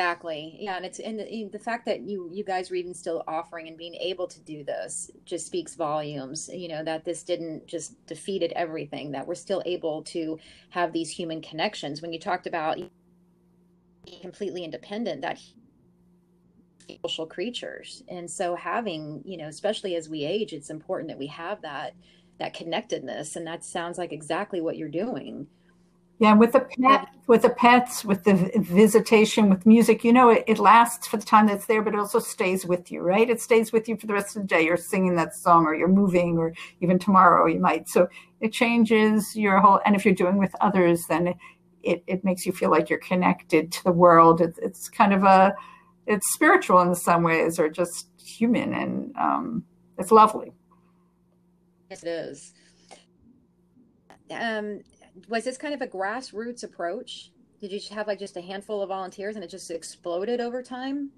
[0.00, 0.56] Exactly.
[0.58, 3.68] Yeah, and it's and the, the, fact that you you guys are even still offering
[3.68, 6.48] and being able to do this just speaks volumes.
[6.50, 9.12] You know that this didn't just defeated everything.
[9.12, 10.38] That we're still able to
[10.70, 12.00] have these human connections.
[12.00, 12.78] When you talked about
[14.22, 15.38] completely independent, that
[17.02, 21.26] social creatures, and so having you know, especially as we age, it's important that we
[21.26, 21.92] have that
[22.38, 25.46] that connectedness, and that sounds like exactly what you're doing.
[26.20, 30.44] Yeah, with the pet, with the pets, with the visitation, with music, you know, it,
[30.46, 33.30] it, lasts for the time that's there, but it also stays with you, right?
[33.30, 34.62] It stays with you for the rest of the day.
[34.62, 37.88] You're singing that song, or you're moving, or even tomorrow you might.
[37.88, 38.08] So
[38.40, 39.80] it changes your whole.
[39.84, 41.34] And if you're doing with others, then
[41.82, 44.40] it it makes you feel like you're connected to the world.
[44.40, 45.54] It, it's kind of a,
[46.06, 49.64] it's spiritual in some ways, or just human, and um,
[49.98, 50.52] it's lovely.
[51.90, 52.54] Yes, it is.
[54.30, 54.80] Um,
[55.28, 57.30] was this kind of a grassroots approach?
[57.60, 61.10] Did you have like just a handful of volunteers and it just exploded over time?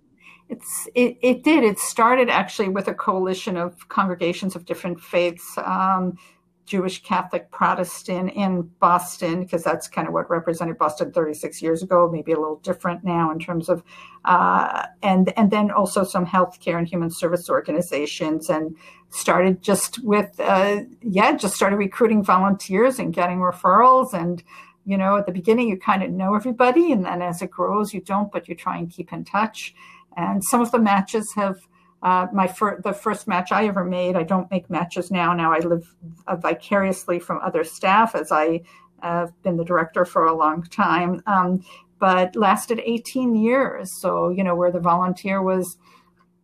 [0.48, 1.64] It's it, it did.
[1.64, 5.56] It started actually with a coalition of congregations of different faiths.
[5.58, 6.18] Um,
[6.64, 12.08] Jewish, Catholic, Protestant in Boston, because that's kind of what represented Boston 36 years ago,
[12.10, 13.82] maybe a little different now in terms of,
[14.24, 18.76] uh, and and then also some healthcare and human service organizations, and
[19.10, 24.42] started just with, uh, yeah, just started recruiting volunteers and getting referrals, and
[24.84, 27.92] you know, at the beginning you kind of know everybody, and then as it grows,
[27.92, 29.74] you don't, but you try and keep in touch.
[30.16, 31.56] And some of the matches have
[32.02, 34.16] uh, my fir- the first match I ever made.
[34.16, 35.32] I don't make matches now.
[35.32, 35.94] Now I live
[36.26, 38.62] uh, vicariously from other staff as I
[39.02, 41.22] have been the director for a long time.
[41.26, 41.64] Um,
[41.98, 43.92] but lasted 18 years.
[43.92, 45.78] So you know where the volunteer was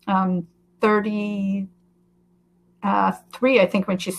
[0.07, 0.47] um,
[0.81, 1.69] 33,
[2.85, 4.13] uh, I think, when she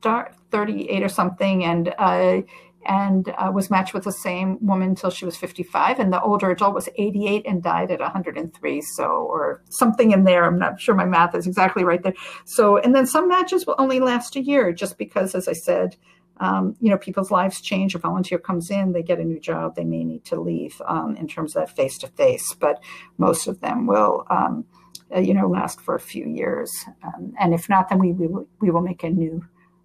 [0.00, 2.40] started 38 or something, and uh,
[2.86, 6.50] and uh, was matched with the same woman until she was 55 and the older
[6.50, 10.44] adult was 88 and died at 103 so or something in there.
[10.44, 12.14] I'm not sure my math is exactly right there.
[12.44, 15.96] So and then some matches will only last a year just because as i said
[16.38, 17.94] um, you know people's lives change.
[17.94, 21.16] A volunteer comes in they get a new job they may need to leave um,
[21.16, 22.82] in terms of face to face but
[23.18, 24.64] most of them will um,
[25.14, 26.72] uh, you know, last for a few years.
[27.02, 29.44] Um, and if not, then we, we, will, we will make a new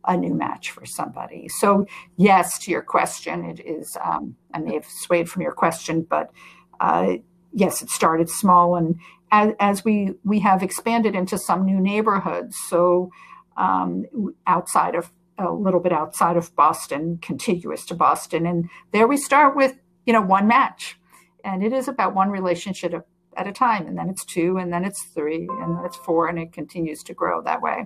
[0.09, 1.47] a new match for somebody.
[1.59, 1.85] So
[2.17, 3.95] yes, to your question, it is.
[4.03, 6.31] Um, I may have swayed from your question, but
[6.79, 7.17] uh,
[7.53, 8.99] yes, it started small, and
[9.31, 12.57] as, as, we we have expanded into some new neighborhoods.
[12.67, 13.11] So
[13.55, 14.05] um,
[14.47, 19.55] outside of a little bit outside of Boston, contiguous to Boston, and there we start
[19.55, 19.75] with
[20.07, 20.97] you know one match,
[21.45, 22.93] and it is about one relationship
[23.37, 26.27] at a time, and then it's two, and then it's three, and then it's four,
[26.27, 27.85] and it continues to grow that way.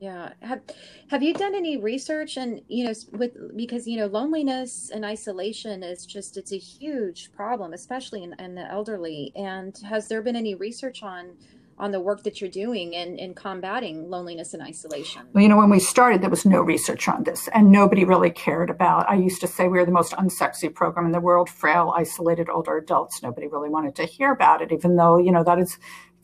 [0.00, 0.32] Yeah.
[0.40, 0.60] Have
[1.08, 5.82] have you done any research and you know with because you know loneliness and isolation
[5.82, 9.32] is just it's a huge problem, especially in, in the elderly.
[9.34, 11.32] And has there been any research on
[11.78, 15.22] on the work that you're doing in, in combating loneliness and isolation?
[15.34, 18.30] Well, you know, when we started, there was no research on this, and nobody really
[18.30, 19.08] cared about.
[19.10, 22.48] I used to say we were the most unsexy program in the world, frail, isolated
[22.48, 23.22] older adults.
[23.22, 25.78] Nobody really wanted to hear about it, even though you know that is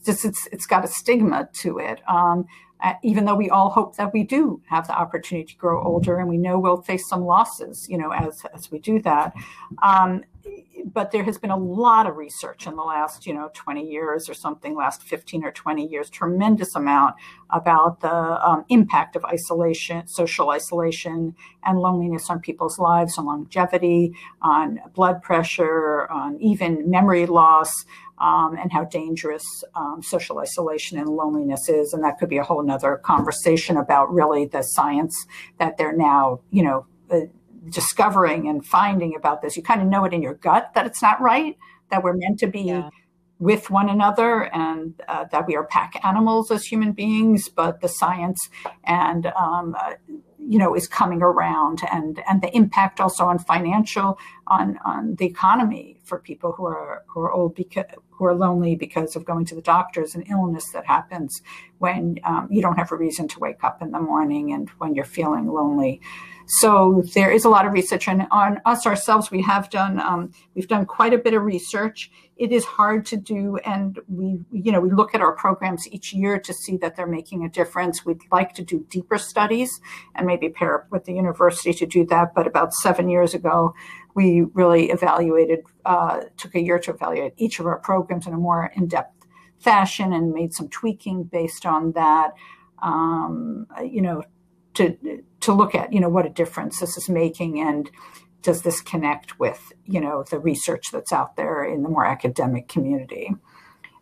[0.04, 2.00] just it's it's got a stigma to it.
[2.08, 2.46] Um,
[2.82, 6.18] uh, even though we all hope that we do have the opportunity to grow older,
[6.18, 9.32] and we know we'll face some losses, you know, as as we do that.
[9.82, 10.24] Um,
[10.84, 14.28] but there has been a lot of research in the last, you know, 20 years
[14.28, 17.14] or something, last 15 or 20 years, tremendous amount
[17.50, 24.12] about the um, impact of isolation, social isolation, and loneliness on people's lives, on longevity,
[24.40, 27.84] on blood pressure, on even memory loss,
[28.18, 31.92] um, and how dangerous um, social isolation and loneliness is.
[31.92, 35.26] And that could be a whole nother conversation about really the science
[35.58, 37.20] that they're now, you know, uh,
[37.68, 39.57] discovering and finding about this.
[39.57, 41.57] You kind of know it in your gut that it's not right,
[41.90, 42.62] that we're meant to be.
[42.62, 42.90] Yeah.
[43.38, 47.88] With one another, and uh, that we are pack animals as human beings, but the
[47.88, 48.38] science
[48.85, 49.94] and um, uh,
[50.38, 55.26] you know is coming around and and the impact also on financial on on the
[55.26, 59.44] economy for people who are who are old because who are lonely because of going
[59.44, 61.42] to the doctors and illness that happens
[61.78, 64.94] when um, you don't have a reason to wake up in the morning and when
[64.94, 66.00] you're feeling lonely.
[66.46, 70.33] So there is a lot of research and on us ourselves we have done um,
[70.55, 72.11] we've done quite a bit of research.
[72.37, 76.12] It is hard to do and we you know we look at our programs each
[76.12, 78.05] year to see that they're making a difference.
[78.05, 79.81] We'd like to do deeper studies
[80.14, 83.74] and maybe pair up with the university to do that but about seven years ago
[84.14, 88.38] we really evaluated uh, took a year to evaluate each of our programs in a
[88.38, 89.27] more in-depth
[89.59, 92.33] fashion and made some tweaking based on that
[92.83, 94.22] um, you know
[94.75, 97.90] to to look at you know what a difference this is making and
[98.42, 102.68] does this connect with you know the research that's out there in the more academic
[102.68, 103.33] community.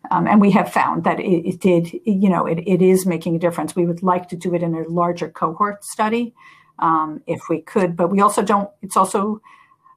[0.09, 3.35] Um, and we have found that it, it did you know it, it is making
[3.35, 3.75] a difference.
[3.75, 6.33] We would like to do it in a larger cohort study
[6.79, 9.41] um, if we could but we also don't it's also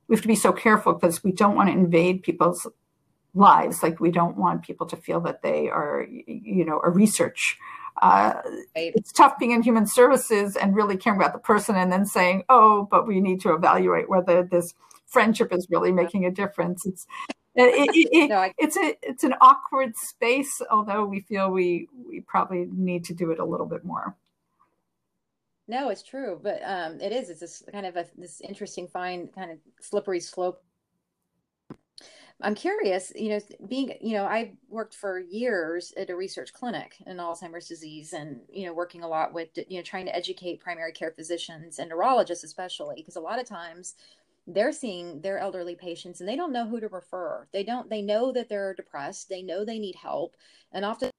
[0.08, 2.66] we have to be so careful because we don't want to invade people's
[3.34, 7.58] lives like we don't want people to feel that they are you know a research
[8.02, 8.34] uh,
[8.74, 8.92] right.
[8.94, 12.42] it's tough being in human services and really caring about the person and then saying,
[12.48, 14.74] oh, but we need to evaluate whether this
[15.06, 16.84] friendship is really making a difference.
[16.84, 17.06] It's
[17.54, 21.88] it, it, it, no, I- it's a it's an awkward space, although we feel we
[22.08, 24.16] we probably need to do it a little bit more.
[25.66, 27.30] No, it's true, but um, it is.
[27.30, 30.62] It's this kind of a this interesting, fine, kind of slippery slope
[32.42, 36.96] I'm curious, you know, being, you know, I worked for years at a research clinic
[37.06, 40.60] in Alzheimer's disease and, you know, working a lot with, you know, trying to educate
[40.60, 43.94] primary care physicians and neurologists, especially, because a lot of times
[44.48, 47.46] they're seeing their elderly patients and they don't know who to refer.
[47.52, 50.36] They don't, they know that they're depressed, they know they need help,
[50.72, 51.10] and often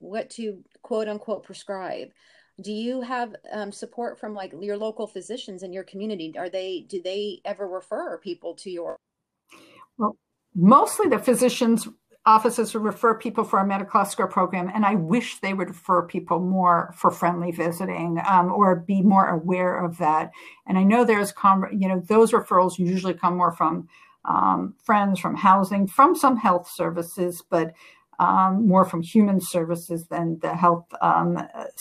[0.00, 2.10] what to quote unquote prescribe
[2.60, 6.86] do you have um, support from like your local physicians in your community are they
[6.88, 8.96] do they ever refer people to your
[9.98, 10.16] well,
[10.54, 11.88] mostly the physicians'
[12.24, 16.02] offices would refer people for our medical escort program, and I wish they would refer
[16.02, 20.30] people more for friendly visiting um, or be more aware of that.
[20.66, 23.88] And I know there's, com- you know, those referrals usually come more from
[24.24, 27.72] um, friends, from housing, from some health services, but
[28.18, 31.38] um, more from human services than the health um,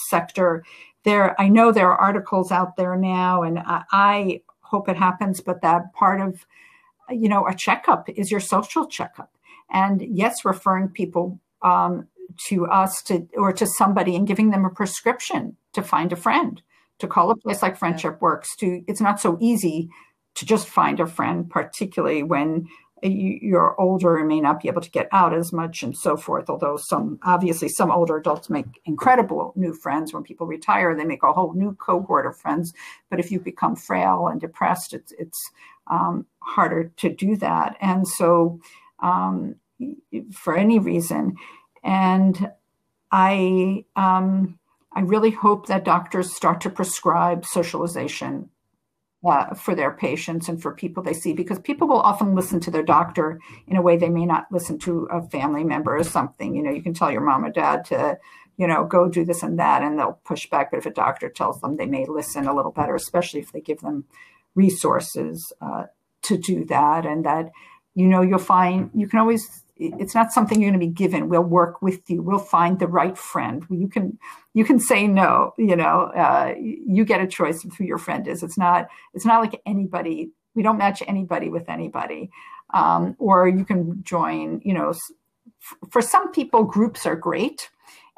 [0.09, 0.63] sector.
[1.03, 5.41] There, I know there are articles out there now, and I, I hope it happens,
[5.41, 6.45] but that part of
[7.09, 9.31] you know, a checkup is your social checkup.
[9.71, 12.07] And yes, referring people um,
[12.47, 16.61] to us to or to somebody and giving them a prescription to find a friend,
[16.99, 18.55] to call a place like Friendship Works.
[18.57, 19.89] To it's not so easy
[20.35, 22.67] to just find a friend, particularly when
[23.03, 26.49] you're older and may not be able to get out as much and so forth.
[26.49, 30.13] Although some obviously some older adults make incredible new friends.
[30.13, 32.73] When people retire, they make a whole new cohort of friends.
[33.09, 35.51] But if you become frail and depressed, it's it's
[35.87, 37.77] um, harder to do that.
[37.79, 38.59] And so,
[38.99, 39.55] um,
[40.33, 41.35] for any reason.
[41.83, 42.51] And
[43.11, 44.59] I, um,
[44.91, 48.49] I really hope that doctors start to prescribe socialization
[49.25, 52.71] uh, for their patients and for people they see because people will often listen to
[52.71, 56.55] their doctor in a way they may not listen to a family member or something.
[56.55, 58.19] You know, you can tell your mom or dad to,
[58.57, 60.71] you know, go do this and that, and they'll push back.
[60.71, 63.61] But if a doctor tells them, they may listen a little better, especially if they
[63.61, 64.05] give them
[64.55, 65.85] resources uh,
[66.23, 67.05] to do that.
[67.05, 67.51] And that,
[67.95, 71.29] you know, you'll find you can always it's not something you're going to be given.
[71.29, 72.21] We'll work with you.
[72.21, 73.65] We'll find the right friend.
[73.69, 74.17] You can
[74.53, 78.27] you can say no you know uh, you get a choice of who your friend
[78.27, 78.43] is.
[78.43, 82.29] It's not it's not like anybody we don't match anybody with anybody.
[82.73, 84.93] Um, or you can join you know
[85.91, 87.69] for some people groups are great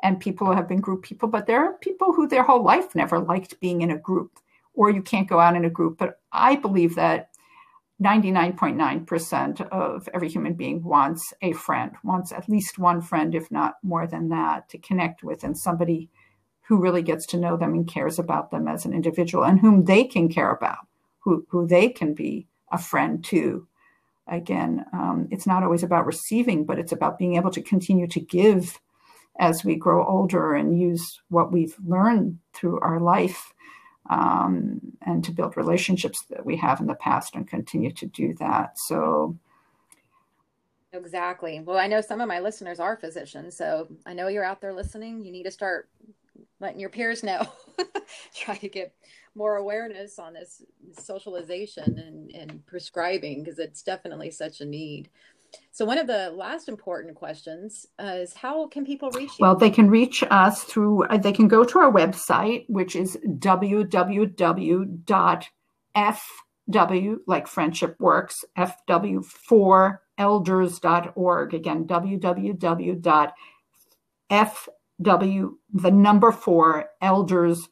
[0.02, 3.20] and people have been group people but there are people who their whole life never
[3.20, 4.40] liked being in a group
[4.74, 5.98] or you can't go out in a group.
[5.98, 7.29] But i believe that
[8.02, 13.76] 99.9% of every human being wants a friend, wants at least one friend, if not
[13.84, 16.10] more than that, to connect with, and somebody
[16.68, 19.84] who really gets to know them and cares about them as an individual and whom
[19.84, 20.88] they can care about,
[21.20, 23.68] who, who they can be a friend to.
[24.28, 28.20] Again, um, it's not always about receiving, but it's about being able to continue to
[28.20, 28.80] give
[29.40, 33.52] as we grow older and use what we've learned through our life
[34.10, 38.34] um, and to build relationships that we have in the past and continue to do
[38.36, 38.78] that.
[38.78, 39.38] So,
[40.92, 41.60] exactly.
[41.60, 44.74] Well, I know some of my listeners are physicians, so I know you're out there
[44.74, 45.24] listening.
[45.24, 45.90] You need to start
[46.60, 47.48] letting your peers know.
[48.36, 48.94] Try to get
[49.36, 50.64] more awareness on this
[50.98, 55.10] socialization and, and prescribing because it's definitely such a need.
[55.72, 59.38] So, one of the last important questions uh, is how can people reach you?
[59.40, 63.18] Well, they can reach us through, uh, they can go to our website, which is
[63.26, 63.88] www.fw,
[67.28, 71.54] like Friendship Works, fw4elders.org.
[71.54, 73.32] Again, www.fw,
[75.74, 77.70] the number four, elders.org.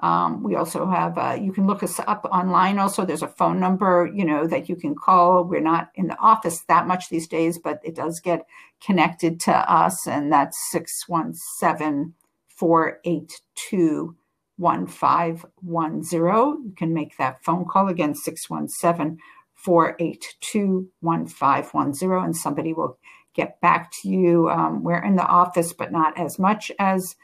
[0.00, 2.78] Um, we also have, uh, you can look us up online.
[2.78, 5.44] Also, there's a phone number, you know, that you can call.
[5.44, 8.46] We're not in the office that much these days, but it does get
[8.84, 12.14] connected to us, and that's 617
[12.48, 14.16] 482
[14.56, 16.64] 1510.
[16.64, 19.18] You can make that phone call again, 617
[19.54, 22.98] 482 1510, and somebody will
[23.34, 24.48] get back to you.
[24.48, 27.16] Um, we're in the office, but not as much as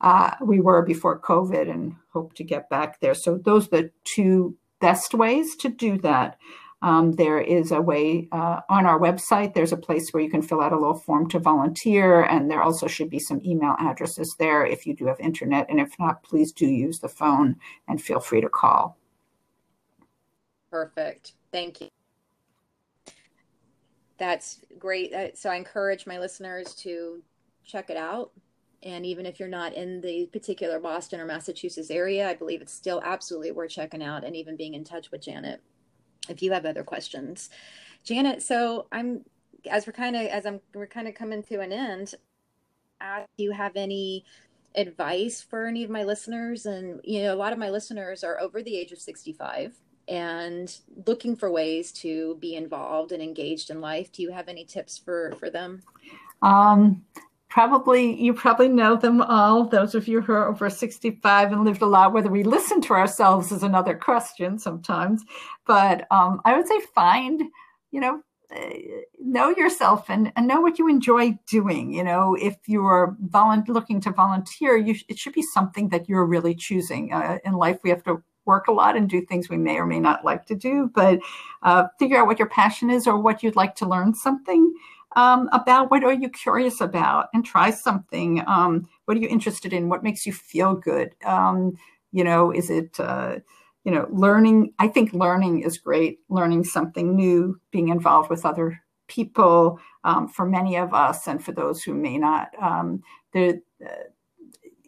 [0.00, 3.14] uh, we were before COVID and hope to get back there.
[3.14, 6.38] So those are the two best ways to do that.
[6.82, 10.40] Um, there is a way uh, on our website, there's a place where you can
[10.40, 14.34] fill out a little form to volunteer, and there also should be some email addresses
[14.38, 15.66] there if you do have internet.
[15.68, 18.96] And if not, please do use the phone and feel free to call.
[20.70, 21.34] Perfect.
[21.52, 21.88] Thank you.
[24.16, 25.12] That's great.
[25.12, 27.22] Uh, so I encourage my listeners to
[27.64, 28.32] check it out
[28.82, 32.72] and even if you're not in the particular Boston or Massachusetts area, I believe it's
[32.72, 35.60] still absolutely worth checking out and even being in touch with Janet
[36.28, 37.50] if you have other questions.
[38.04, 39.24] Janet, so I'm
[39.70, 42.14] as we're kind of as I'm we're kind of coming to an end.
[43.00, 44.24] Uh, do you have any
[44.74, 46.66] advice for any of my listeners?
[46.66, 49.74] And you know, a lot of my listeners are over the age of 65
[50.08, 54.10] and looking for ways to be involved and engaged in life.
[54.10, 55.82] Do you have any tips for for them?
[56.42, 57.04] Um,
[57.50, 59.64] probably you probably know them all.
[59.64, 62.94] Those of you who are over 65 and lived a lot whether we listen to
[62.94, 65.24] ourselves is another question sometimes.
[65.66, 67.42] But um, i would say find
[67.90, 68.22] you know
[68.56, 68.70] uh,
[69.20, 71.92] know yourself and, and know what you enjoy doing.
[71.92, 76.08] You know if you're volu- looking to volunteer you sh- it should be something that
[76.08, 77.12] you're really choosing.
[77.12, 79.86] Uh, in life we have to work a lot and do things we may or
[79.86, 80.90] may not like to do.
[80.94, 81.20] But
[81.62, 84.72] uh, figure out what your passion is or what you'd like to learn something
[85.16, 88.42] um, about what are you curious about and try something.
[88.46, 89.88] Um, what are you interested in?
[89.88, 91.14] What makes you feel good?
[91.24, 91.76] Um,
[92.12, 93.36] you know, is it, uh,
[93.84, 94.72] you know, learning?
[94.78, 100.46] I think learning is great, learning something new, being involved with other people um, for
[100.46, 102.50] many of us and for those who may not.
[102.60, 103.02] Um,
[103.32, 104.08] they're, uh,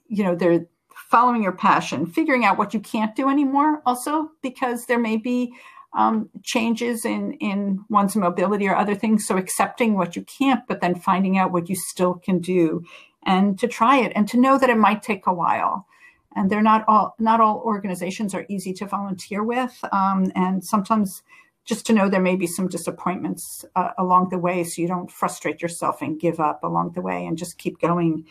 [0.06, 4.86] you know, they're following your passion, figuring out what you can't do anymore also, because
[4.86, 5.54] there may be
[5.94, 9.26] um, changes in in one's mobility or other things.
[9.26, 12.82] So accepting what you can't, but then finding out what you still can do,
[13.24, 15.86] and to try it, and to know that it might take a while.
[16.34, 21.22] And they're not all not all organizations are easy to volunteer with, um, and sometimes
[21.64, 25.10] just to know there may be some disappointments uh, along the way, so you don't
[25.10, 28.24] frustrate yourself and give up along the way, and just keep going.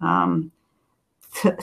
[0.00, 0.52] Um,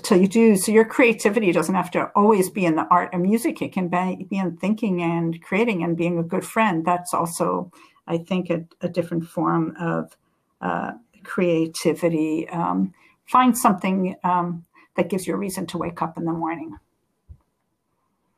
[0.03, 0.55] till you do.
[0.55, 3.61] So your creativity doesn't have to always be in the art and music.
[3.61, 6.86] It can be, in thinking and creating and being a good friend.
[6.86, 7.72] That's also
[8.07, 10.16] I think, a, a different form of
[10.61, 10.93] uh,
[11.24, 12.47] creativity.
[12.49, 12.93] Um,
[13.26, 16.78] find something um, that gives you a reason to wake up in the morning.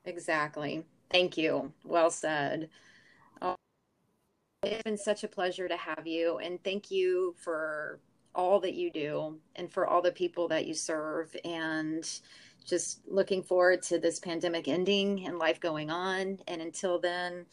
[0.05, 0.85] Exactly.
[1.11, 1.73] Thank you.
[1.83, 2.69] Well said.
[3.41, 3.55] Oh,
[4.63, 7.99] it's been such a pleasure to have you, and thank you for
[8.37, 11.35] all that you do and for all the people that you serve.
[11.43, 12.07] And
[12.65, 16.39] just looking forward to this pandemic ending and life going on.
[16.47, 17.45] And until then,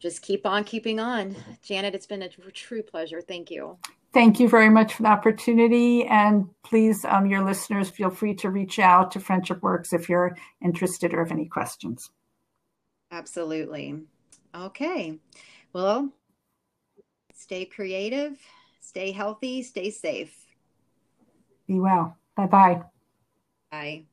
[0.00, 1.36] just keep on keeping on.
[1.62, 3.20] Janet, it's been a true pleasure.
[3.20, 3.78] Thank you.
[4.12, 6.04] Thank you very much for the opportunity.
[6.06, 10.36] And please, um, your listeners, feel free to reach out to Friendship Works if you're
[10.64, 12.10] interested or have any questions.
[13.12, 14.00] Absolutely.
[14.54, 15.18] Okay.
[15.72, 16.10] Well,
[17.34, 18.36] stay creative,
[18.80, 20.34] stay healthy, stay safe.
[21.66, 22.16] Be well.
[22.36, 22.82] Bye-bye.
[23.70, 24.04] Bye.